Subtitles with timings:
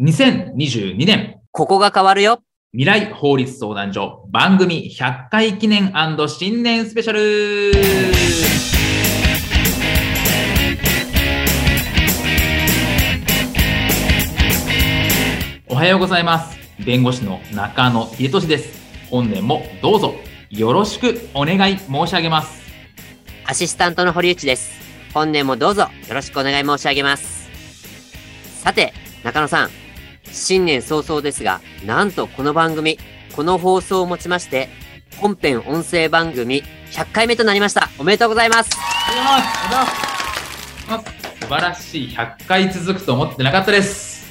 [0.00, 2.40] 2022年ここが変わるよ。
[2.70, 5.92] 未来法律相談所番組100回記念
[6.28, 7.72] 新年スペシャル
[15.68, 16.56] おはようございます。
[16.86, 18.80] 弁護士の中野秀俊です。
[19.10, 20.14] 本年もどうぞ
[20.50, 22.62] よろしくお願い申し上げます。
[23.46, 24.70] アシスタントの堀内です。
[25.12, 27.48] 本年もどうぞよろしくお願い申し上げます。
[28.62, 28.92] さて、
[29.24, 29.87] 中野さん。
[30.32, 32.98] 新年早々ですが、なんとこの番組、
[33.34, 34.68] この放送をもちまして、
[35.16, 36.62] 本編音声番組
[36.92, 37.88] 100回目となりました。
[37.98, 38.70] おめでとうございます。
[38.70, 38.78] 素
[41.48, 44.26] 晴らしい100回続くと思ってなかったです。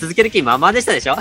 [0.00, 1.16] 続ける気ままでしたでしょ？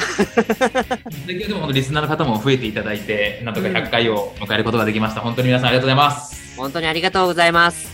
[1.28, 5.22] ででも、リスナーの方も増えていただいて、なんとか100回を迎えることができました。
[5.22, 6.56] 本当に皆さんありがとうございます。
[6.58, 7.90] 本当にありがとうございます。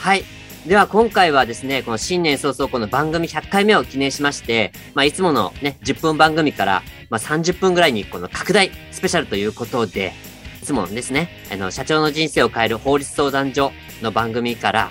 [0.00, 0.24] はい。
[0.66, 10.14] では今回はですね、この新年早々この番組100回目を記念しまして、まあいつものね、10分番組から、まあ30分ぐらいにこの拡大スペシャルということで、
[10.62, 14.90] いつもですね、あの、社長の人生を変える法律相談所の番組から、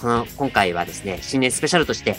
[0.00, 2.16] この、今回はですね、新年スペシャルとして、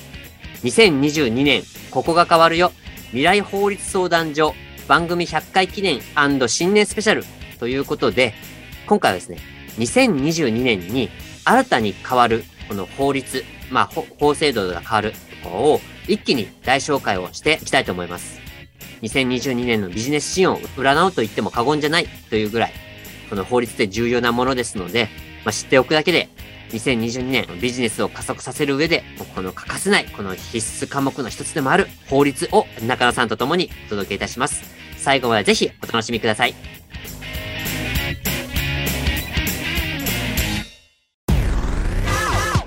[0.64, 2.72] 2022年、ここが変わるよ、
[3.08, 4.54] 未来法律相談所
[4.88, 6.02] 番組100回記念
[6.48, 7.26] 新年スペシャル
[7.60, 8.36] ということで、
[8.86, 9.40] 今回はですね、
[9.80, 11.10] 2022年に
[11.44, 18.40] 新たに変わるこの法律、まあ、法制度が変わるところを一気に大紹介をしていきたいと思います。
[19.02, 22.74] 2022年のビジネスシーンを占うと言っても過言じゃないというぐらい、
[23.30, 25.10] この法律って重要なものですので、
[25.44, 26.30] まあ、知っておくだけで、
[26.70, 29.04] 2022年ビジネスを加速させる上で、
[29.36, 34.64] この欠かせない、この必須科目の一つでもある法律を中野さんと共にお届けいたします。
[34.96, 36.81] 最後までぜひお楽しみください。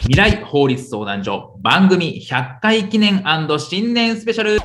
[0.07, 3.25] 未来法律相談所番組100回記念
[3.59, 4.59] 新年スペシャル。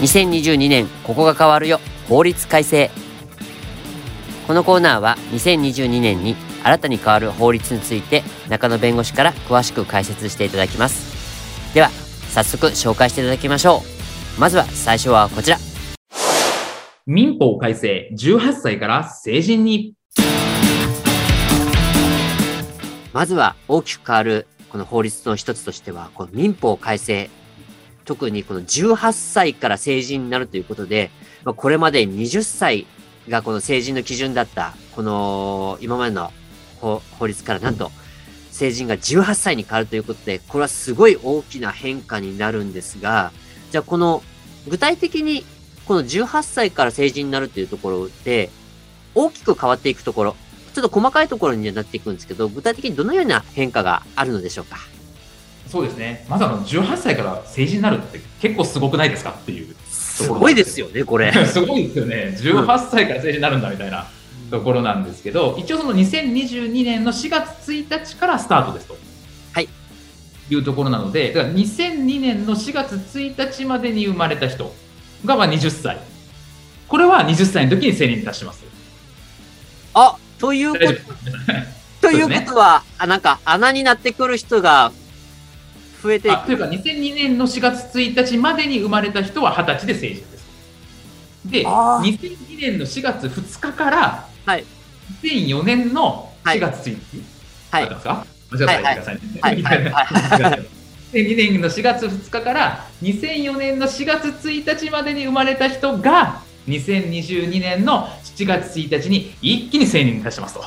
[0.00, 1.78] 2022年ここが変わるよ。
[2.08, 2.90] 法律改正。
[4.48, 11.72] このコーナーは2022年に新たに変わる法律について中野弁護士から詳しく解説していただきます。
[11.72, 11.90] では
[12.30, 13.84] 早速紹介していただきましょ
[14.36, 14.40] う。
[14.40, 15.58] まずは最初はこちら。
[17.06, 19.95] 民法改正18歳から成人に
[23.16, 27.30] まずは大きく変わるこの法律の一つとしてはこの民法改正。
[28.04, 31.10] 特にこの18歳から成人になるということで、
[31.42, 32.86] まあ、これまで20歳
[33.26, 36.30] がこの成人の基準だった、この今までの
[36.82, 37.90] 法律からなんと、
[38.50, 43.32] 成人が18歳に変わるということで、これはすごい大きな変化になるんですが、
[43.70, 44.22] じゃあこの
[44.68, 45.42] 具体的に
[45.86, 48.50] この18歳から成人になるというところで、
[49.14, 50.36] 大きく変わっていくところ、
[50.76, 54.76] ちょっと細かいところにはなっていくんですけど、具体的にどのような変化があるのでしょうか？
[55.68, 56.26] そうですね。
[56.28, 59.74] まずあの18歳から成人になるって結構すごくないですかっていう。
[59.88, 61.32] すごいですよね、これ。
[61.46, 62.36] すごいですよね。
[62.38, 64.06] 18歳から成人になるんだみたいな
[64.50, 68.98] ところなんですけど、一応その2022年の4月1日からスタートですと。
[69.54, 69.68] はい。
[70.50, 74.74] いうところなので、だから2002年の4月1日までに生まれた人
[75.24, 75.96] がまあ20歳。
[76.86, 78.62] これは20歳の時に成人に達します。
[80.36, 80.96] あ、ということ、夫
[82.08, 84.92] ということは、あ、なんか穴になってくる人が
[86.02, 86.34] 増えていく。
[86.34, 90.46] あというか、2002年の4月1日までに生まれた人は20歳で成人です。
[91.46, 94.64] で、あー2002年の4月2日からはい。
[95.22, 97.22] 2004年の4月1日、
[97.70, 98.66] はいだったんですか？
[98.66, 99.20] 間違ったら言ってくださいね。
[99.40, 100.66] はいはいはい
[101.12, 110.64] 2002年の4月2日から2004年の4月1日までに生まれた人が2022年の7月1日に一気に成人に達しますと。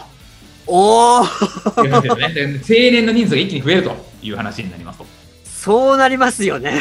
[0.67, 5.05] おー、いう話ですねで成年の人数が一気に増えるという話になりますと。
[5.45, 6.79] そうなりますよね。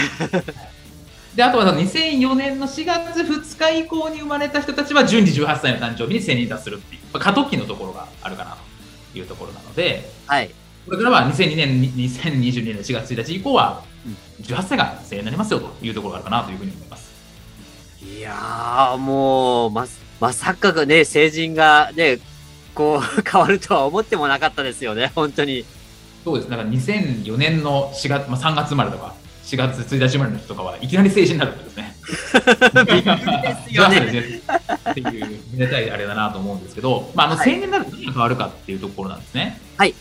[1.35, 8.57] であとはその2004年の4月2日以降に生まれた人たちは順次18歳の誕生日に成人に達するっていう、まあ過渡期のところがあるかな
[9.13, 10.51] というところなので、はい。
[10.87, 17.13] これからは2002年、2022年の4月1日以降はうん、18歳が成人になりますよというところがあるかなというふうに思います。
[18.03, 19.87] いやー、もう、ま、
[20.21, 22.19] まさかがね、成人がね、
[22.75, 25.65] こう、 変わるとは思ってもなかったですよね、本当に。
[26.25, 26.51] そうです。
[26.51, 31.97] だから2004年の4月、まあ、3月生まれとか、4月1日生まれの人とかはいきなり成人になるんですね。
[32.87, 34.43] びっですよ ね。
[34.91, 39.61] っていう、めでたいあれだなと思うんですけど、まあ、あのはい成年になると何が変わるかっていうところなんですね。
[39.77, 39.95] はい。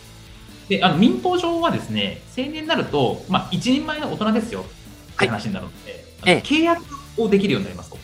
[0.68, 4.66] で、あの民法上はですね、成年になると、まあ、一人前の大人ですよ
[5.13, 6.84] って話になるので、あのええ契約
[7.18, 7.98] をできるようになりますと。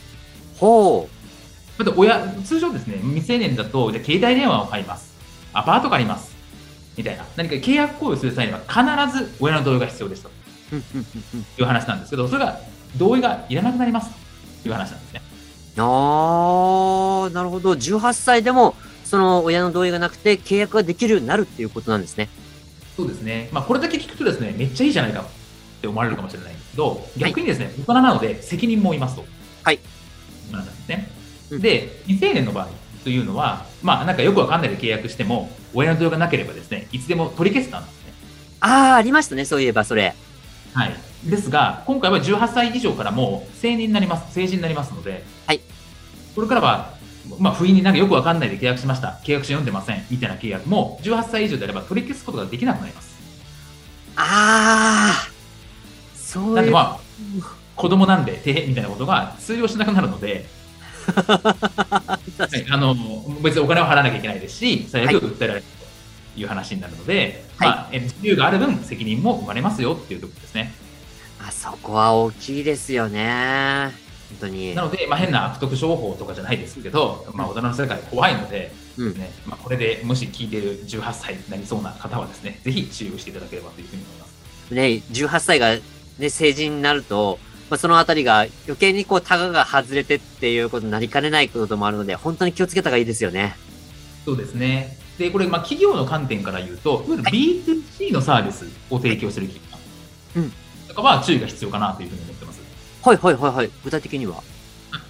[0.60, 1.10] ほ
[1.78, 5.14] だって親、通常ですね、未成年だと、じゃあ携帯電話を買います。
[5.54, 6.34] アパート借ります。
[6.96, 10.30] みたいな、何か契約行為をする際には必ず親の同意が必要ですと
[11.60, 12.60] いう話なんですけど、それが
[12.98, 14.12] 同意がいらなくなります
[14.62, 15.22] という話なんですね。
[15.78, 17.74] ああ、なるほど。
[17.74, 22.30] 18歳でも、その親の同意がなくて契約ができるようになるっていうことなんですね。
[22.96, 23.50] そうですね。
[23.52, 25.26] まあ、これだけ聞くとですね、めっちゃいいじゃないかっ
[25.82, 29.26] て思われるかもしれないんですけど、逆にですね、大人なので責任も負いますと。
[29.64, 29.80] はい。
[30.52, 31.10] なんですね。
[31.56, 32.70] うんで、未成年の場合
[33.04, 38.14] というのは、まあ、なんかよくわかんないで契約しても、親の同意がなければですね、いつでも取り消せたんですね。
[38.62, 39.46] ああ、ありましたね。
[39.46, 40.16] そういえば、それ。
[40.74, 40.96] はい。
[41.24, 45.62] ですが、今回は18歳以上からもう成人になります、成人になりますので、はい。
[46.36, 46.94] これからは、
[47.40, 53.14] まあ、不意になんかよくわかんないで契約しました、契約書読んでません、みたいな契約も、18歳以上であれば取り消すことができなくなります。
[54.16, 55.30] ああ、
[56.16, 56.56] そういう。
[56.56, 57.00] なんでまあ、
[57.76, 60.46] 子供なんで、てへみたいなことが通用しなくなるので、
[61.12, 62.20] は
[62.58, 62.96] い、あの
[63.42, 65.66] 別にお金を払わなきゃいけないですし、最悪訴えられる
[66.34, 70.74] という話になるので、はいまあ、え自由がある分、責任も生まれますよっていうところですね。
[71.46, 73.92] あそこは大きいですよね。
[74.30, 74.76] 本当に。
[74.76, 84.74] なので、まあ、変な悪徳商法とかじゃないですけど、まあ、大人の世界怖いので、うんねまあ、これでもし聞いている18歳になりそうな方はですね、ぜひ注意をしていただければというふうに思います。
[84.74, 85.76] ね、18歳が、
[86.18, 87.40] ね、成人になると、
[87.74, 93.56] まあ、そのあたりが余計にこう、タガが外れてっていうことになりかねないこともあるので、本当に気をつけた方がいいですよね。
[94.26, 94.96] そうですね。
[95.18, 99.72] で、これ、まあ、企業の観点から言うと、いわゆる B2C のサービスを提供している企
[100.36, 100.54] 業、うん
[100.88, 102.62] とかは注意が必要かなというふうに思ってます。
[103.02, 103.72] はいはいはいはい。
[103.84, 104.44] 具体的には？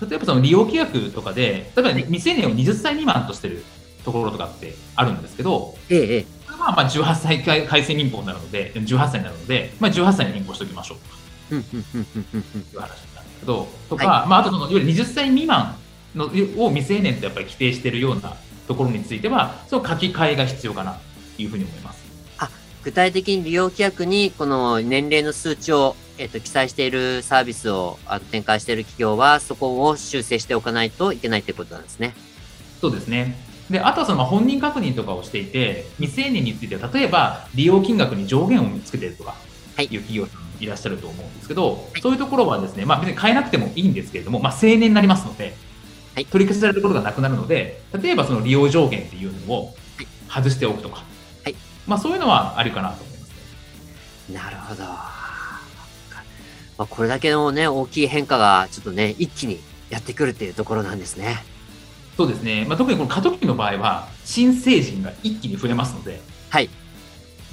[0.10, 3.66] 例えばその利用規約とかで、例えばはい未成年を20歳未満としてる
[4.06, 6.22] ところとかってあるんですけど、ええ、ええ。
[6.46, 10.98] これはまあ18歳改改正民法になるので、18歳になるので、まあ、18歳に変更しておきましょう
[11.62, 12.62] とうん、うん、うん、うん、うんうん。
[12.62, 15.76] いう話なんですけど、とか、まあ、あとそのいわゆる20歳未満
[16.16, 18.36] のを未成年とやっぱり規定しているような
[18.68, 21.00] ところについては、その書き換えが必要かな
[21.36, 22.04] というふうに思います。
[22.84, 32.14] 具体的に利用規約にこの年齢の数値を、えっと、記載しているサービスをあの展開している企業は、そこを修正しておかないといけないということなんですね。
[32.82, 33.38] そうですね。
[33.70, 39.36] で、あとはそのまあ本人確認とかをしていて、未成年については、例えば利用金額に上限をつけてるとか、
[39.78, 45.56] はいいう企業さんいらっしゃると思うんですけど、いそういうところはですね、まあ別に変えなくてもいいんですけれども、まあ成年になりますので、
[46.16, 51.04] はい取り消されることがなくなるので、例えばその利用上限っていうのをはい外しておくとか、
[51.44, 51.56] はい
[51.88, 53.30] まあそういうのはありかなと思います
[54.30, 54.36] ね。
[54.36, 54.84] なるほど。
[56.78, 59.60] まあ、これだけのね、大きい変化がちょっとね、一気に
[59.90, 61.44] やってくるっていうところなんですね。
[62.18, 62.66] そうですね。
[62.68, 66.70] まあ特にこの過渡期の場合は、新成人が一気に増えますので、はい。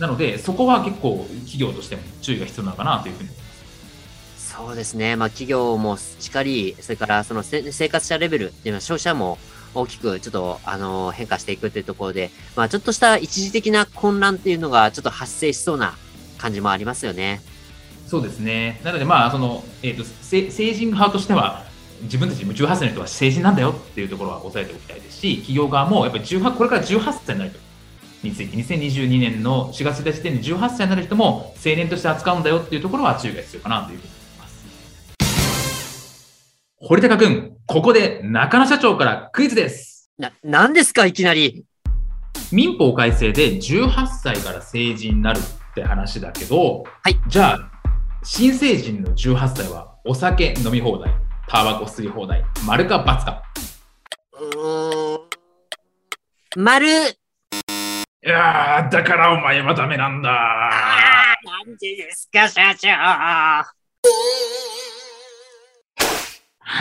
[0.01, 3.45] なので、そこは結構企業としても注意が必要なのかなというふうに思いま
[4.39, 4.55] す。
[4.57, 5.15] そうですね。
[5.15, 9.39] まあ、企業もしっかり、それからそのせ生活者レベルっていうのは消費者も
[9.75, 15.95] 大きくちょっと、あの、変化していくというところで、まあ、ちょっとした一時的な混乱っていうのがちょっと発生しそうな
[16.39, 17.43] 感じもありますよね。
[18.07, 18.81] そうですね。
[18.83, 21.69] なので、まあ、その、えっ、と、せ成人側としては、
[22.03, 27.70] 自分たちも18歳の人は成人なんだよっていうところは押さえておきたいですし、企業側もやっぱり18、これから18歳になる人
[28.23, 35.77] について、2022年の4月1日時点で18歳になる人も成年として扱うんだよっていうところは注意が必要かなというふうに思います。
[36.77, 40.11] 堀高君、ここで中野社長からクイズです。
[40.19, 41.65] な、何ですかいきなり。
[42.53, 47.71] 民法改正で18歳から成人になるって話だけど、はいじゃあ、
[48.23, 51.15] 新成人の18歳はお酒飲み放題、
[51.49, 53.43] タバコ吸い放題、丸か×か。
[54.33, 55.21] うーん。
[56.57, 56.87] 丸
[58.23, 60.29] いやー、だからお前はダメなんだ。
[60.29, 63.65] なんでですか、社長は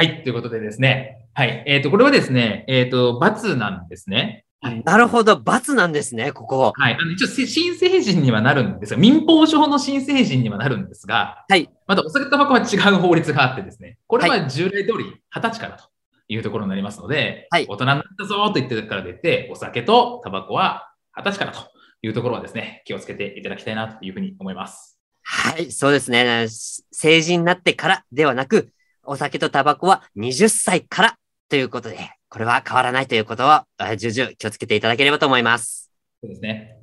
[0.03, 1.29] い、ということでですね。
[1.34, 4.43] はい、えっ、と、これはですね、えっ、と、×なんですね。
[4.60, 4.84] はい。
[4.84, 6.74] なるほど、罰なんですね、ここ。
[6.75, 9.00] はい、あの一応、せ新成人にはなるんですよ。
[9.00, 11.69] 民法上の新成人にはなるんですが、はい。
[11.88, 15.86] またお酒とタバコは違う法律があってですね、これは従来通り20歳からと
[16.27, 20.88] いうところになりますので、はい大人になったぞと言ってから出て、お酒とタバコは
[21.19, 21.69] 20歳からと
[22.01, 24.99] いうところはですね、気をつけていただきたいなというふうに思います。
[25.21, 26.47] はい、そうですね。
[26.91, 28.69] 成人になってからではなく、
[29.03, 31.15] お酒とタバコは20歳から
[31.49, 31.97] ということで、
[32.29, 35.91] これは変わらないということを、あ重々気をつけていただければと思います。
[36.21, 36.77] そうですね。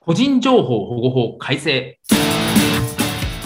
[0.00, 1.98] 個人情報保護法改正。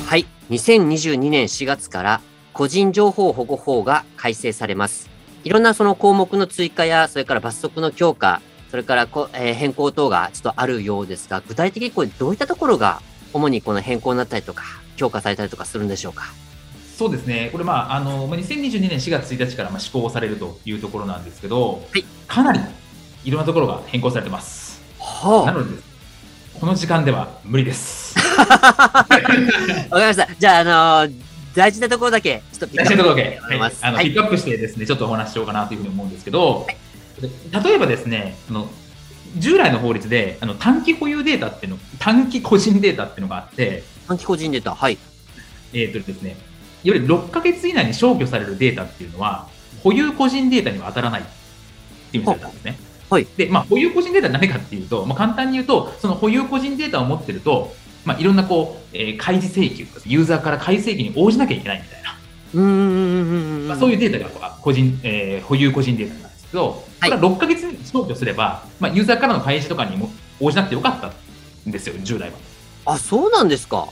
[0.07, 2.21] はい、2022年4月から
[2.53, 5.11] 個人情報保護法が改正されます。
[5.43, 8.41] いろんなその項目の追加や、それから罰則の強化、
[8.75, 13.03] それからこ、えー変更等がちょっとあるようですが、具体的にこれどういったところが
[13.33, 14.65] 主にこの変更になったりとか、
[14.97, 16.25] 強化されたりとかするんでしょうか？
[16.99, 22.59] そうですね、これ、まあ、あのまあ2022年4月1日からまあ施行されるというところなんですけど、はいかなり
[23.23, 24.83] いろんなところが変更されてます。
[24.99, 25.39] ほう。
[25.43, 25.81] わかなので、
[26.59, 28.17] この時間では無理です。
[28.19, 28.23] り
[30.05, 30.29] ました。
[30.37, 31.13] じゃあ、あのー
[31.55, 33.87] 大事なところだけ、ちょっとピッ大クアップします。
[33.87, 36.67] あのはいピックアップしてですね、ちょっとお話ししようかなというふうに思うんですけど、
[37.63, 38.69] 例えばですね、あの
[39.37, 44.75] 従来の法律であの短期保有データっていうの、短期個人データっていうのがあって、短期個人データ。
[44.75, 44.99] はい。
[45.73, 46.37] えーとですね、
[46.85, 49.49] いわゆる6ヶ月以内に消去されるデータっていうのは、
[49.83, 51.25] 保有個人データには当たらないっ
[52.13, 52.79] ていうふうにされたんですね。
[53.11, 62.17] はいで、まあ、保有個人データ何かっていうと、まあ、簡単に言うと、その保有個人データを持ってると、まあ、いろんなこう、えー開示請求、ユーザーから開示請求に応じなきゃいけないみたいな、
[62.55, 63.69] うーん。
[63.69, 66.24] まあ、そういうデータが個人、えー保有個人データ
[66.55, 71.13] けど、こはいれは6ヶ月に消去すれば、まあ、ユーザーからの開示とかにも応じなくてよかった
[71.69, 72.37] んですよ、従来は。
[72.87, 73.89] あ、そうなんですか。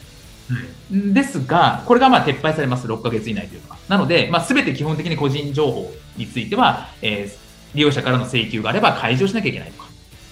[0.91, 3.77] ですが、これがまあ撤廃されます、6ヶ月以内というのは。
[3.89, 7.43] なので、まあ、全て基本的に個人情報については、えー
[7.75, 9.89] 利用者からの請求があれば開示をしなきゃいけないとか、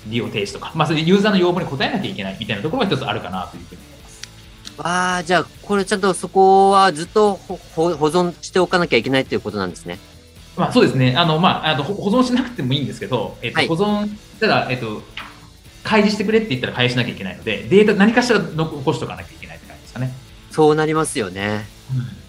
[0.07, 4.29] 利用停止とか、まあ、それでユーザーの要望に応えなきゃいけないみたいなところが一つあるかなというふうに思います。
[4.79, 7.57] ああ、じゃあ、これちゃんとそこはずっと保
[7.87, 9.99] 存しておかなきゃいけないということなんですね。
[10.61, 15.03] まあ、そうですね、あのまあ、あのほ保存しなくてもいいんですけど、えっとはい保存、ただ、えっと、
[15.83, 20.13] 開示してくれって言ったら開示しなきゃいけないので、データ、何かしら残しとかなきゃいけないって感じですかね。
[20.51, 21.67] そうなりますよね。
[21.95, 22.21] うん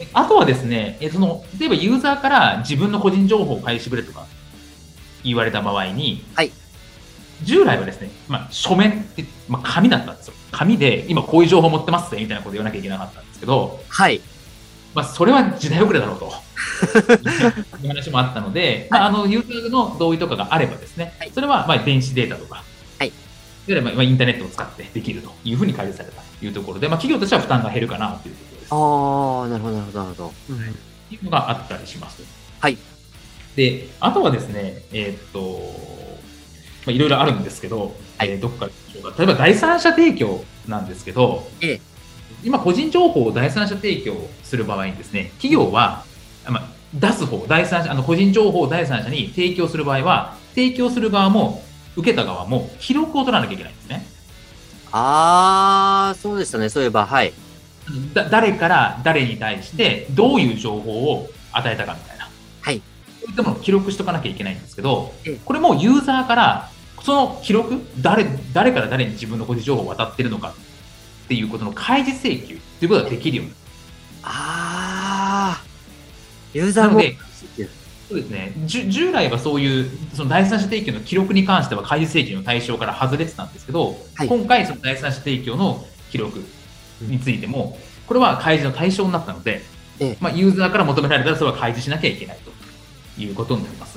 [0.00, 4.26] であとはですね、えその例えばユーザーから自分の個人情報を開示してくれとか
[5.22, 6.52] 言われた場合に、はい
[7.42, 10.34] 従来はですね、まあ、書面って、まあ、紙だったんですよ。
[10.52, 14.20] 紙で今こういう情報持ってますねみたいなこと言わなきゃいけなかったんですけど、はい。
[14.94, 16.32] まあ、それは時代遅れだろうと
[17.82, 22.62] いう話もあったので、まあ、あのユーザーの同意とかがあればですね、はいそれはまあ電子データとか、
[22.98, 23.12] はい
[23.68, 28.72] いわまあまあインターネットを使ってできるというふうに開示されたというところで、まあ、企業としては負担が減るかなというところです。
[28.72, 28.76] あ
[29.46, 30.32] あ、なるほど、なるほど、なるほど。
[30.50, 30.62] うんっ
[31.10, 32.22] ていうのがあったりします。
[32.60, 32.78] はい。
[33.56, 35.60] で、あとはですね、えーっと、
[36.86, 39.18] まあ、いろいろあるんですけど、はいえーどっからでしょうか。
[39.18, 41.80] 例えば第三者提供なんですけど、ええ
[42.42, 46.04] 今、個人情報を第三者提供する場合にですね、企業は、
[46.48, 51.62] まあ、出す方、第三者、あの個人情報を第三者に提供する場合は、提供する側も、
[51.96, 54.06] 受けた側も記録を取らなきゃいけないんですね。
[54.92, 56.68] ああ、そうでしたね。
[56.68, 57.32] そういえば、はい。
[58.12, 62.28] だ誰から誰に対してどういう情報を与えたかみたいな、
[62.60, 62.82] はい、
[63.20, 66.70] そういったものを記録しとかなきゃいけないんですけどええ、これもユーザーから
[67.02, 70.54] その記録誰、誰から誰に自分の個人情報を渡ってるのか
[71.24, 73.60] っていうことの開示請求ということができるようになる。
[74.22, 74.89] ああ、
[76.52, 76.90] ユーザーも。
[76.90, 77.16] なので
[78.10, 86.44] そうですね、従来はそういうその第三者提供の記録に関しては開示請求の対象から外れてたんですけど、はい今回、その第三者提供の記録
[87.02, 87.78] についても、
[88.08, 89.62] これは開示の対象になったので、
[90.00, 92.38] ええまあ、ユーザーから求められたらそれは開示しなきゃいけない
[93.16, 93.96] ということになります。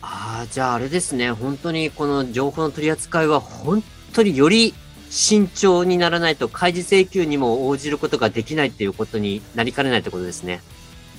[0.00, 1.30] ああ、じゃああれですね。
[1.30, 4.72] 本当にこの情報の取り扱いは本当により
[5.10, 10.62] 慎重にならないと開示請求にも応じることができないっていうことになりかねないってことですね。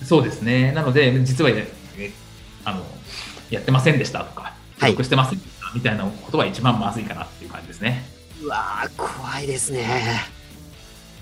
[0.04, 0.72] そうですね。
[0.72, 1.68] なので、実は、え
[2.64, 2.86] あの、
[3.50, 8.04] やってませんでしたとか、記録してませんでしたみたいなことは一番まずいかなっていう感じですね。
[8.42, 9.86] うわー、怖いですね。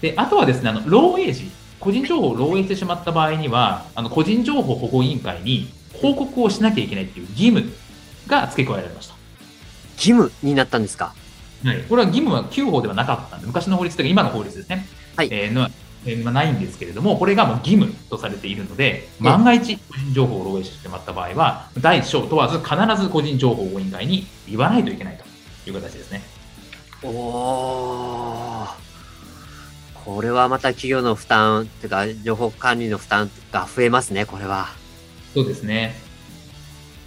[0.02, 1.50] で、あとはですね、あの、漏洩時、
[1.80, 5.70] 個人情報を漏洩してしまった場合には、あの、個人情報保護委員会に
[6.02, 7.72] 報告をしなきゃいけないっていう義務
[8.28, 9.16] が付け加えられました。
[9.96, 11.14] 義務になったんですか？
[11.64, 14.86] はい、これは義務は旧法ではなかったんで、昔の法律というか今の法律ですね。
[15.16, 15.70] はいえーの
[16.06, 26.22] えーまあないんですけれども、これがもう義務とされているので、万が一個人情報を漏洩してしまった場合は、大小問わず必ず個人情報保護委員会に言わないといけないという形ですね。
[27.04, 28.84] おー。
[30.06, 34.68] これはまた企業の負担、っていうか、情報管理の負担が増えますね、これは。
[35.34, 35.96] そうですね。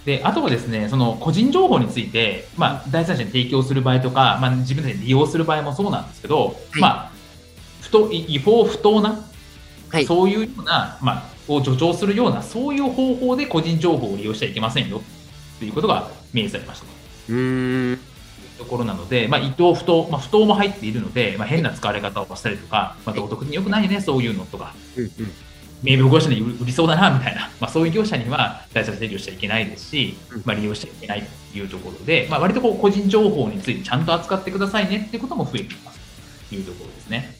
[0.07, 7.11] で、あとはですね、その個人情報について、まあ、第三者に提供する場合とか、まあ、自分たちで利用する場合もそうなんですけど、はいまあ、
[7.87, 9.19] 不当い違法不当な、
[9.89, 10.05] はい。
[10.05, 15.01] そういうような、まあ、を助長するような、そういう方法で個人情報を利用しちゃいけませんよ
[15.59, 16.91] ということが明示されましたと。
[17.29, 17.99] うーん。
[18.57, 25.11] ところなので、まあ、違当不当、まあ、不当も入っているので、まあ、変な使われ方をしたりとか、まあ、道徳に良くないよね、そういうのとか、うんうん。
[25.83, 35.99] 名簿業者に売りそうだなみたいな、まあ、そういう業者には第三者提供しちゃいけないですしうん、まあ、利用しちゃいけないというところで、まあ、割とこう個人情報についてちゃんと扱ってくださいねっていうことも増えています。
[36.49, 37.36] というところですね。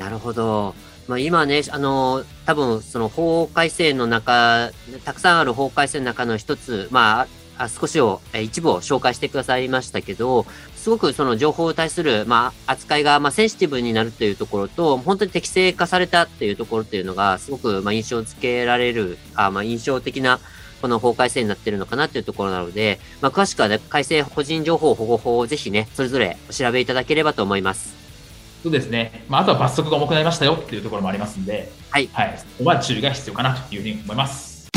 [0.00, 0.74] なるほど。
[1.08, 4.70] まあ、今ね、あの、多分その法改正の中、
[5.04, 7.22] たくさんある法改正の中の一つ、ま
[7.58, 20.40] あ、あ少しを、一部を紹介してくださいましたけど、すごくその情報に対する、まあ、扱いが、まあ、センシティブになるというところと、本当に適正化されたっていうところっていうのが、すごく、まあ、印象付けられる、あまあ、印象的な
[20.80, 27.99] この法改正になってるのかなっていうところなので、まあ、詳しくは、ね、改正個人情報保護法をぜひね、それぞれお調べいただければと思います。
[28.62, 29.24] そうですね。
[29.28, 32.08] まあ、あとは罰則が重くなりましたよっていうところもありますんで、はい。
[32.12, 32.38] はい。
[32.38, 34.68] そこは注意が必要かなというふうに思います。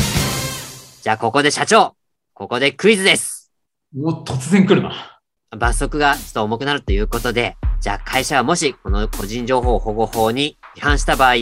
[1.02, 1.94] じゃあ、ここで社長、
[2.32, 3.52] ここでクイズです。
[3.96, 5.20] お、突然来るな。
[5.56, 11.34] 罰則がちょっと重くなるということで、じゃあ会社はもしこの個人情報保護法に違反した場合、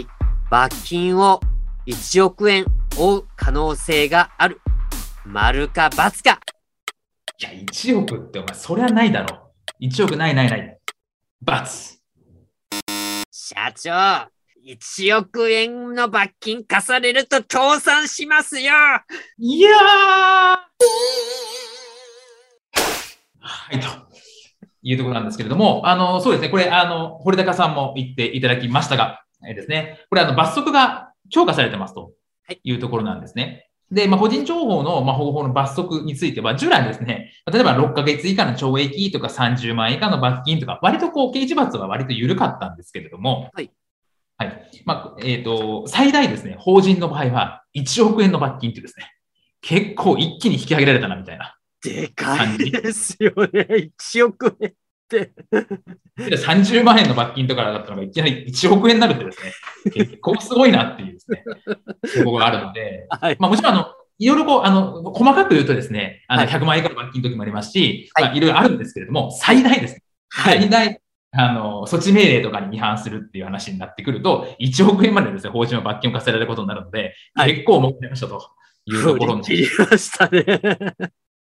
[0.50, 1.40] 罰金を
[1.86, 4.60] 1億円負う可能性がある。
[5.24, 6.40] 丸か×か。
[7.38, 9.52] いや、1億ってお前、そりゃないだろ。
[9.80, 10.78] 1億ないないない。
[11.46, 12.01] ×。
[13.44, 13.90] 社長、
[14.64, 18.72] 1億円の罰金課されると倒産しますよ。
[19.36, 19.80] いやー。
[23.40, 23.88] はい、と
[24.82, 32.12] いうところなんですけれども、あの、そうですね、これ、あの、堀高さんも言っていただきましたが、えですね、これ、あの、罰則が強化されてますと
[32.62, 33.71] いうところなんですね。
[33.92, 43.70] で、まあ、個人情報の、まあ、保護法の罰則については、従来ですね、例えば6ヶ月以下の懲役とか30万円以下の罰金とか、割とこう、刑事罰は割と緩かったんですけれども、はい。
[44.38, 44.70] はい。
[44.86, 49.12] まあ、えっ、ー、と、最大ですね、法人の場合は1億円の罰金ってですね、
[49.60, 51.54] 結構一気に引き上げられたな、みたいな。
[51.84, 53.92] でかいですよね。
[54.00, 54.72] 1億円。
[56.18, 59.52] 30万円の罰金とかだったのがいきなり1億円になるってですね、
[59.92, 63.86] 結構すごいなっていうですね、ところがあるので、はい、まあもちろんあの、
[64.18, 70.02] いろいろこう、あの、細かく言うとですね、あの、100万円以下の罰金の時もありますし、はい、まあ、いろいろあるんですけれども、最大ですね。
[70.30, 71.00] 最大、
[71.32, 77.14] あの、措置命令とかに違反するっていう話になってくると、1億円までですね、法人は罰金を課せられることになるので、
[77.44, 78.50] 結構重くなりましたと
[78.86, 79.42] いうところに。
[79.44, 80.44] 切りましたね。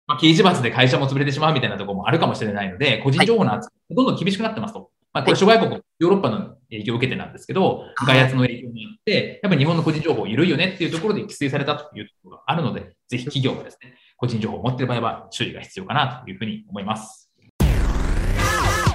[0.07, 4.91] まあ、刑事罰で会社も潰れてしまうみたいなところもあるかもしれないので、個人情報の扱い、どんどん厳しくなってますと。
[5.13, 17.33] まあ、これ諸外国、ヨーロッパの影響を受けてなんですけど、外圧の影響によって、やっぱり日本の個人情報緩いよねっていうところで規制されたというところがあるので、ぜひ企業がですね、個人情報を持っている場合は注意が必要かなというふうに思います。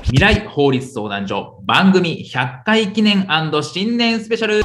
[0.03, 3.27] 未来法律相談所番組100回記念
[3.63, 4.61] 新年スペシャル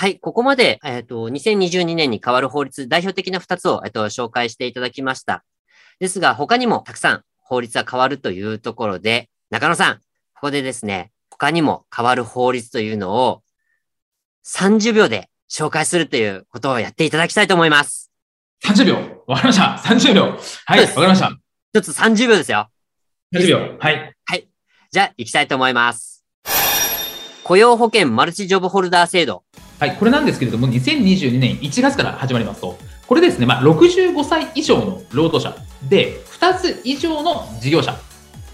[0.00, 5.44] はい、ここまで、えっ、ー、と、2022年に変わる法律、代表的な2つを、えっ、ー、と、紹介していただきました。
[5.98, 10.00] ですが、他にもたくさん法律は変わるというところで、中野さん、こ
[10.40, 13.42] こでですね、他にも変わる法律というのを
[14.46, 18.10] 30秒で紹介するということをやっていただきたいと思います。
[18.64, 18.94] 30秒
[19.26, 20.22] わかりました !30 秒
[20.64, 21.30] はい、わかりました。
[21.74, 22.70] 一つ30秒ですよ。
[23.34, 24.16] 30秒はい。
[24.24, 24.48] はい。
[24.90, 26.24] じゃあ、行きたいと思います。
[27.44, 29.44] 雇用保険マルチジョブホルダー制度。
[29.80, 35.56] はい、これなんですけれども、2022年1月から始まりますと、これですね、まあ、65歳以上の労働者
[35.88, 37.98] で、2つ以上の事業者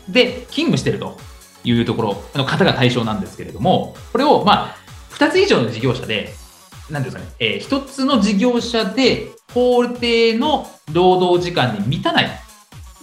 [0.08, 1.18] で勤務していると
[1.64, 4.76] いうところの方が対象なんですけれども、これを、まあ、
[5.14, 6.32] 2つ以上の事業者で、
[6.90, 12.30] なんですかね、えー、1つの事業者で法定の労働時間に満たない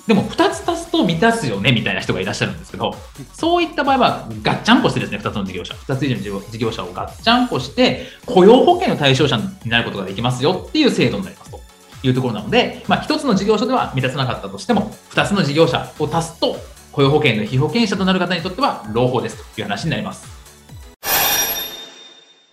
[0.08, 2.94] でも2つ足すと満たすよねみたいな人がいらっしゃるんですけど、
[3.32, 11.62] そういった場合はガッチャンコしてですね、2つの事業者、2つ以上の事業者をガッチャンコして、雇用保険の対象者になることができますよっていう制度になりますと
[12.04, 16.58] いうところなので、まあ、1つの事業所では満たさなかったとしても、2つの事業者を足すと、
[16.92, 20.28] 雇用保険の被保険者となる方にとっては朗報ですという話になります。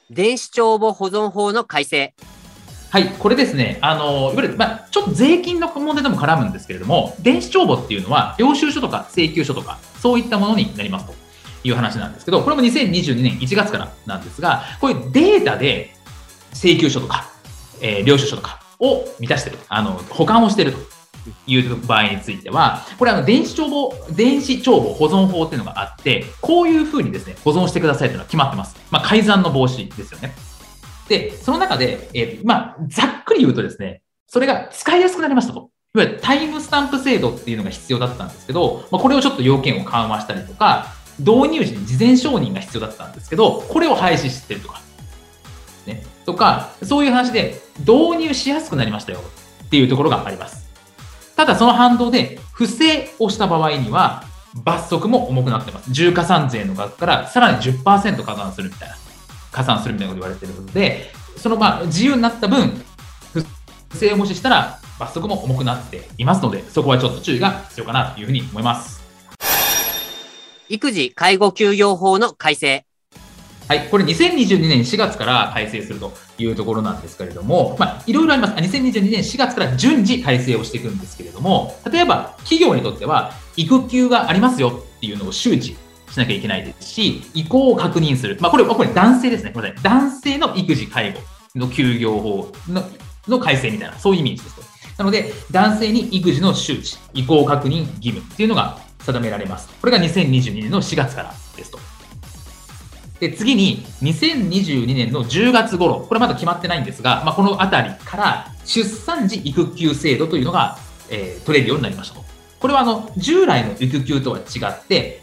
[0.08, 2.14] 電子帳簿保存法の改正。
[2.90, 11.14] はい、これですね、あのいわゆる、まあ、ちょっと税金の問題でも絡むんですけれども、電子帳簿っていうのは、領収書とか請求書とか、そういったものになりますと
[11.62, 15.94] いう話なんですけど、これも2022年1月からなんですが、こういうデータで
[16.52, 17.30] 請求書とか、
[17.80, 20.78] えー、領収書とかを満たしてる、あの保管をしてると
[21.46, 28.76] いう場合については、これあの電子帳簿、電子帳簿保存法っていうのがあって、こういうふうにですね、保存してくださいというのは決まってます。
[28.90, 30.34] まあ、改ざんの防止ですよね。
[31.10, 35.70] で、その中で、えー、まあ、ざっくり言うとですね、それが使いやすくなりましたと。
[35.92, 40.86] いわゆるタイムスタンプ制度っていうのが必要だったんですけど、まあ、これをちょっと要件を緩和したりとか、
[41.18, 44.80] 導入時に事前承認が必要だったんですけど、これを廃止してるとか、
[45.84, 49.18] ね、とか、そういう話で導入しやすくなりましたよ
[49.64, 50.70] っていうところがあります。
[51.34, 54.22] ただその反動で不正をした場合には
[54.54, 55.90] 罰則も重くなってます。
[55.90, 59.09] 重加算税の額からさらに10%加算するみたいな。
[59.50, 62.82] 加算するみたいなこと言われてるので、そのまあ自由になった分、
[63.90, 69.00] 不正を無視したら罰則も重くなっていますので、そこはちょっと注意が必要かなというふうに思います。
[70.68, 72.84] 育児介護休業法の改正。
[73.66, 78.54] はい、これ2022年4月から改正するというところなんですけれども、まあ、いろいろあります。
[78.54, 85.76] 2022年4月から順次改正をしていくんですけれども、例えば企業にとっては育休がありますよっていうのを周知
[86.10, 88.36] しなきゃいけないですし、意向を確認する。
[88.40, 89.50] まあ、これ、これ男性ですね。
[89.52, 91.20] これ男性の育児介護
[91.54, 92.82] の休業法の
[93.28, 94.62] の改正みたいな、そういうイメージですと。
[94.98, 99.68] なので、男性に育児の周知、移行確認義務っていうのが定められます。
[99.80, 101.78] これが2022年の4月からですと。
[103.20, 110.78] で、次に、2022年の10月頃、これまだ決まってないんですが、まあ、このあたりから出産時育休制度というのが、
[111.10, 112.29] えー、取れるようになりましたと。
[112.60, 115.22] これはあの従来の育休とは違って、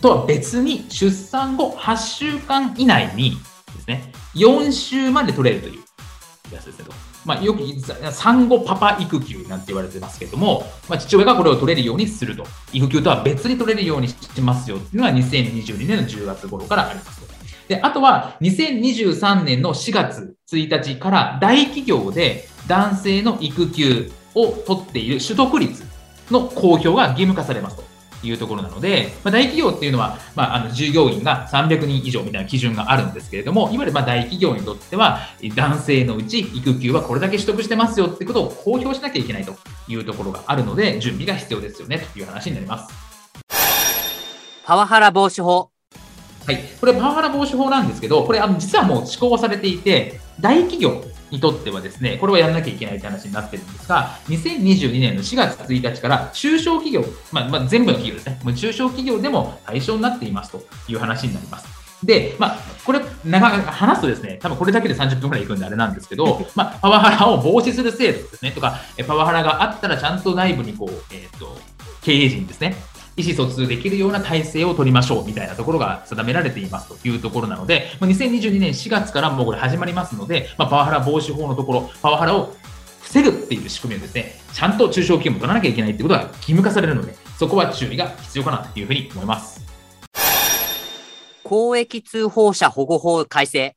[0.00, 3.38] とは別に出産後8週間以内に
[3.76, 5.82] ですね、4週まで取れるという
[6.52, 6.92] やつですねと。
[7.24, 7.62] まあ、よく
[8.12, 12.44] 産後パパ育休なんて言われてますけども、まあ、父親がこれを取れるようにすると。
[12.72, 17.24] 育休とは別に取れるようにしますよっていうのが2022年の10月頃からあります。
[17.68, 25.83] で、あとは2023年の4月1日から大企業で男性の育休を取っている取得率
[26.30, 27.94] の公表が義務化されますと。
[28.26, 35.20] いうところなので、まあ、大企業っていうのは、まあ、あの従業員が300人以上みたいな基準があるんですけれども、いわゆるま大企業にとっては、
[35.54, 39.54] 男性のうち育休はこれだけ取得してますよってことを公表しなきゃいけないと
[39.88, 42.94] いうところがあるので、準備が必要ですよねという話になります。
[44.64, 45.70] パワハラ防止法。
[46.46, 51.02] はい、これパワハラ防止法なんですけど、これあの実はもう施行されていて、大企業
[51.34, 61.66] にとってはですね、これはやらなきゃいけないって話になってるんですが、2022年の4月1日から中小企業、まあ、まあ、全部の企業ですね、もう中小企業でも対象になっていますという話になります。
[62.04, 71.58] で、まあ、これ、長く話すとですね、多分これだけで30分くらいいくんであれなんですけど、 まあ、パワハラを防止する制度ですね、とか、パワハラがあったらちゃんと内部にこう、えっ、ー、と、
[72.02, 72.76] 経営陣ですね、
[73.16, 82.54] 意思疎通できるような体制を取りましょうみたいなところが定められていますというところなので、2022年4月からもうこれ始まりますので、まあ、パワハラ防止法のところ、パワハラを
[83.02, 89.64] 防ぐっていう仕組みをですね、ちゃんと中小企業も取らなきゃいけないっていうことが義務化されるので、そこは注意が必要かなというふうに思います。
[91.44, 93.76] 公益通報者保護法改正。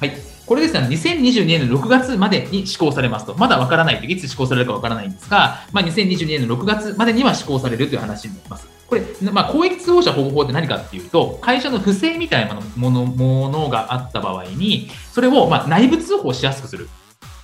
[0.00, 0.35] はい。
[0.46, 8.68] これですね、2022年の6月までに施行されますと、まだわからないっていつ施行されるかわからないんですが、まあ、2022年の6月までには施行されるという話になります。
[8.86, 16.88] これ、まあ、公益通報者保護法って何かっていうと、会社の不正みたいなものものがあった場合に、それをま内部通報しやすくする。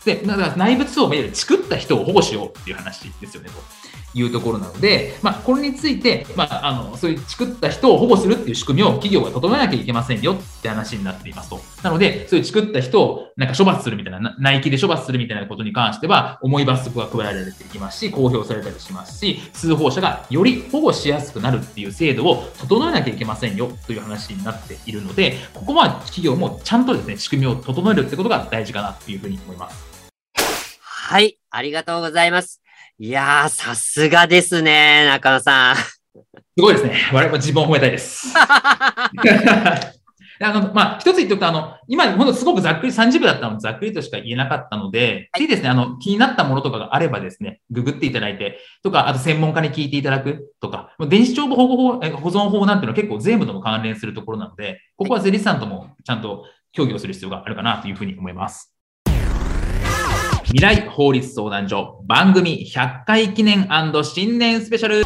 [0.04, 3.82] で、だから内部通報を作った人を保護しようっていう話ですよねと。
[4.14, 11.60] いうところなので、まあ、これについて、まあ、あのそういう作った人を保護するっていう仕組みを企業が整えなきゃいけませんよって話になっていますと。
[11.82, 29.91] なので、そういう作った人をなんか処罰するみたいな、内規で処罰するみたいなことに関しては、重い罰則が加えられていきますし、公表されたりしますし、通報者がより保護しやすくなるっていう制度を整えなきゃいけませんよという話になっているので、ここは企業もちゃんとですね、仕組みを整えるってことが大事かなというふうに思います。
[31.04, 32.62] はい、ありがとうございます。
[32.96, 35.76] いやー、さすがですね、中野さん。
[35.76, 36.00] す
[36.56, 36.94] ごいですね。
[37.12, 38.28] 我々も自分を褒めたいです。
[38.38, 39.10] あ
[40.40, 58.72] の、まあ、一つ言っておくと、あの、今、ほんとすごくざっくり30秒だったので、ざっくりとしか言えなかったので、はい、ぜひですね、あの、気になったものとかがあればですね、ググっていただいて、とか、あと専門家に聞いていただくとか、電子帳簿保護法、保存法なんていうのは結構全部とも関連するところなので、ここはゼリスさんともちゃんと協議をする必要があるかなというふうに思います。
[60.54, 63.66] 未来法律相談所番組100回記念
[64.04, 65.02] 新年スペシャル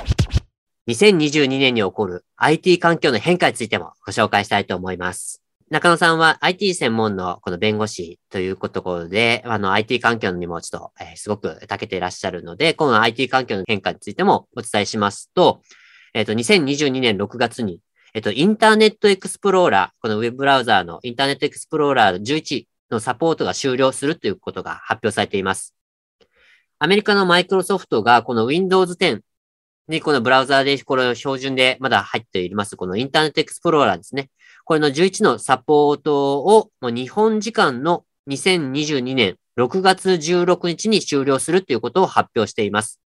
[0.88, 5.44] 2022年に起こる IT 環境の変化についてもご紹介したいと思います。
[5.70, 15.60] 中野さんは IT 専門のこの弁護士というころで、あの IT 環境にもちょっと、え、すごく長けていらっしゃるので、この IT 環境の変化についてもお伝えしますと、
[16.12, 17.78] えっ、ー、と、2022年6月に、
[18.14, 25.74] えっ、と、インターネットエクスプローラー、このウェブブラウザーのインターネットエクスプローラー11のサポートが終了するということが発表されています。
[26.78, 29.20] アメリカのマイクロソフトがこの Windows 10
[29.88, 34.30] にこのブラウザーでこれを標準でまだ入っています、このインターネットエクスプローラーですね。
[34.64, 43.00] これの11のサポートをもう日本時間の2022年6月16日に終了するということを発表しています。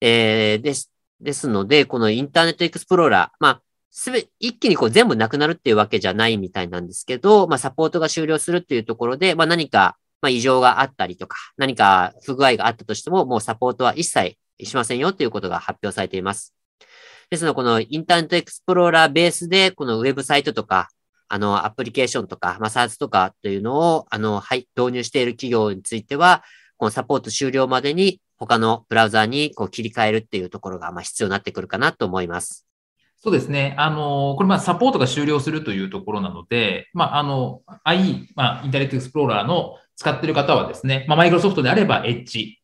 [0.00, 0.92] えー、です。
[1.20, 3.62] ですので、このインターネットエクスプローラー、まあ、
[3.94, 16.54] すべ、一気にこう全部なくなるっていうわけじゃないみたいなんですけど、まあサポートが終了するっていうところで、まあ何か、まあ異常があったりとか、何か不具合があったとしても、もうサポートは一切しませんよということが発表されています。
[17.28, 20.88] ですので、このインターネットエクスプローラーベースで、このウェブサイトとか、
[21.28, 26.42] あの、アプリケーションとか、まあ、サーズとかというのを、あの、はい、導入している企業については、
[26.78, 32.66] このサポート終了までに他のブラウザーにこう切り替えるっていうところが、まあ、必要になってくるかなと思います。
[33.24, 33.76] そうですね。
[33.78, 42.56] あの、これ、まあ、サポートが終了するというところなので、まあ、あの、IE、まあ、インターネットエクスプローラーの使っている方はですね、まあ、マイクロソフトであれば Edge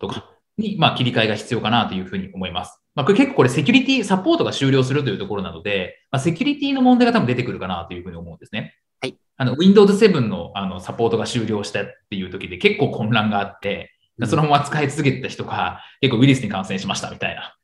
[0.00, 2.80] とかに、まあ、切り替えが必要かなというふうに思います。
[2.94, 8.76] まあ、これ結構これセキュリティ、サポートが終了するというところなので、まあ、セキュリティの問題が多分出てくるかなというふうに思うんですね。
[9.02, 9.14] はい。
[9.36, 13.92] あの Windows 7のあのサポートが終了したっていう時で結構混乱があって、
[14.24, 17.54] そのまま使い続けてた人が結構ウイルスに感染しましたみたいな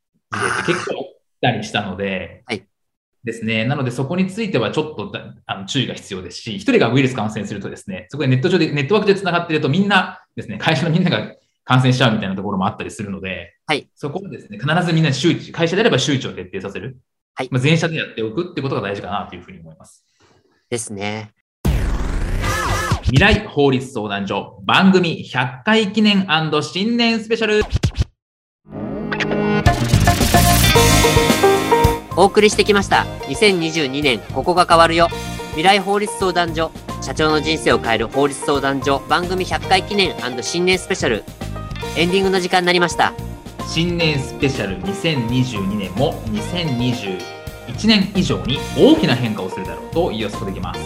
[0.66, 1.03] 結構
[1.44, 2.66] たりしたので、はい
[3.24, 3.64] ですね。
[3.64, 16.98] なのでそこについてはちょっとだあの注意が必要ですし、一人がウイルス感染するとですね、そこでネット上で、ネットワークで繋がっているとみんなですね、会社のみんなが感染しちゃうみたいなところもあったりするので、はいそこをですね、必ずみんな周知、会社であれば周知を徹底させる。
[17.34, 20.04] はいまあ、全社でやっておくってことが大事かなというふうに思います。
[20.68, 21.32] ですね。
[23.04, 26.26] 未来法律相談所番組100回記念
[26.62, 27.62] 新年スペシャル
[32.24, 33.04] お送りしてきました。
[33.26, 35.08] 2022年、ここが変わるよ。
[35.50, 36.70] 未来法律相談所、
[37.02, 41.22] 社長の人生を変える法律相談所、番組100回記念新年スペシャル。
[41.98, 43.12] エンディングの時間になりました。
[43.68, 47.18] 新年スペシャル2022年も2021
[47.84, 50.80] 年以上に大きな変化をするだろうと予測できます。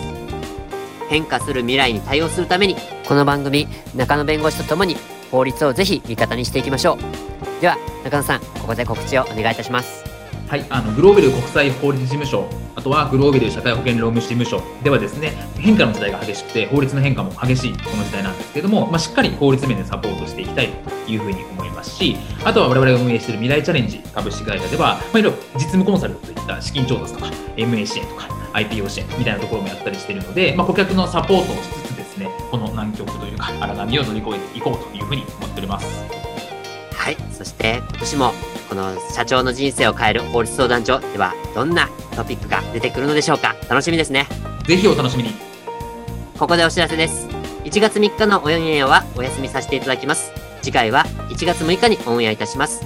[1.08, 2.74] 変化する未来に対応するために、
[3.06, 4.96] この番組、中野弁護士とともに、
[5.30, 7.60] 法律をぜひ味方にしていきましょう。
[7.60, 10.07] では、中野さん、ここで告知をお願いいたします。
[10.48, 35.86] はい、あのグローベル国際法律事務所、あとはグローベル社会保険労務士事務所ではですね、変化の時代が激しくて、法律の変化も激しいこの時代なんですけども、まあ、しっかり法律面でサポートしていきたいというふうに思いますし、あとは我々が運営している未来チャレンジ株式会社では、まあ、いろいろ実務コンサルといった資金調達とか、MA 支援とか、IPO 支援みたいなところもやったりしているので、まあ、顧客のサポートをしつつですね、この難局というか、荒波を乗り越えていこうというふうに思っております。
[36.94, 37.16] はい。
[37.32, 38.32] そして、今年も、
[38.68, 43.54] この社長の人生を変える法律相談所では、どんなトピックが出てくるのでしょうか？
[43.68, 44.26] 楽しみですね。
[44.66, 45.30] ぜひお楽しみに。
[46.38, 47.26] ここでお知らせです。
[47.64, 50.32] 1月3日のオンエアはお休みさせていただきます。
[50.62, 52.84] 次回は1月6日にオンエアいたします。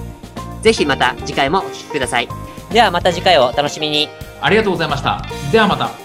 [0.63, 2.29] ぜひまた次回もお聴きください。
[2.71, 4.09] ではまた次回をお楽しみに。
[4.41, 5.23] ありがとうございました。
[5.51, 6.02] ではまた。